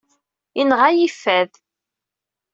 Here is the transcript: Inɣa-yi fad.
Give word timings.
Inɣa-yi 0.61 1.07
fad. 1.21 1.51